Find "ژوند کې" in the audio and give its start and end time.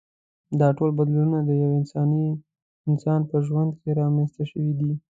3.47-3.89